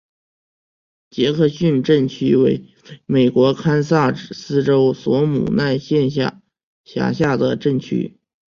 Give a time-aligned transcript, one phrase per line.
[1.11, 2.65] 杰克逊镇区为
[3.05, 6.41] 美国堪萨斯州索姆奈县辖
[7.13, 8.17] 下的镇区。